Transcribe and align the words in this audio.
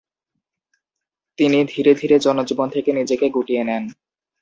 তিনি 1.39 1.59
ধীরে 1.65 1.91
ধীরে 1.95 2.15
জনজীবন 2.19 2.67
থেকে 2.69 2.89
নিজেকে 2.93 3.25
গুটিয়ে 3.29 3.63
নেন। 3.63 3.83